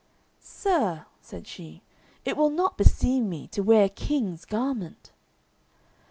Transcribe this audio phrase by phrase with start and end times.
[0.39, 1.83] "Sir," said she,
[2.25, 5.11] "it will not beseem me to wear a king's garment."